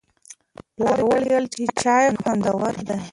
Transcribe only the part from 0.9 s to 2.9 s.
وویل چې چای خوندور